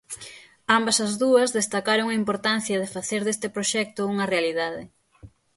[0.77, 4.83] Ambas as dúas destacaron a importancia de facer deste proxecto unha realidade.